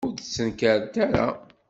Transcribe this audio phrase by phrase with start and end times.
[0.05, 1.27] Ur d-ttnekkarent ara.